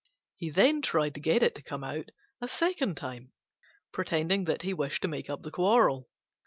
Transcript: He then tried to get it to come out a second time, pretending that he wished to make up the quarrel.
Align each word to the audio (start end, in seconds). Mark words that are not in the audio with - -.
He 0.35 0.49
then 0.49 0.81
tried 0.81 1.13
to 1.13 1.19
get 1.19 1.43
it 1.43 1.53
to 1.53 1.61
come 1.61 1.83
out 1.83 2.09
a 2.41 2.47
second 2.47 2.97
time, 2.97 3.33
pretending 3.93 4.45
that 4.45 4.63
he 4.63 4.73
wished 4.73 5.03
to 5.03 5.07
make 5.07 5.29
up 5.29 5.43
the 5.43 5.51
quarrel. 5.51 6.09